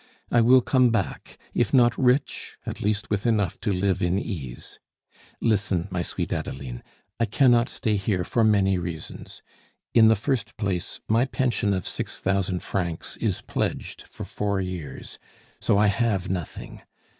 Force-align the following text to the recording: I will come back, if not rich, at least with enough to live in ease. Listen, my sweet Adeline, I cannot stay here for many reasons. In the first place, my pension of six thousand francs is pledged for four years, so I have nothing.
I 0.31 0.41
will 0.41 0.61
come 0.61 0.89
back, 0.89 1.37
if 1.53 1.75
not 1.75 1.95
rich, 1.95 2.57
at 2.65 2.81
least 2.81 3.11
with 3.11 3.27
enough 3.27 3.59
to 3.59 3.71
live 3.71 4.01
in 4.01 4.17
ease. 4.17 4.79
Listen, 5.39 5.87
my 5.91 6.01
sweet 6.01 6.33
Adeline, 6.33 6.81
I 7.19 7.25
cannot 7.25 7.69
stay 7.69 7.97
here 7.97 8.23
for 8.23 8.43
many 8.43 8.79
reasons. 8.79 9.43
In 9.93 10.07
the 10.07 10.15
first 10.15 10.57
place, 10.57 10.99
my 11.07 11.25
pension 11.25 11.71
of 11.71 11.85
six 11.85 12.17
thousand 12.17 12.61
francs 12.63 13.15
is 13.17 13.43
pledged 13.43 14.01
for 14.07 14.23
four 14.25 14.59
years, 14.59 15.19
so 15.59 15.77
I 15.77 15.85
have 15.85 16.31
nothing. 16.31 16.81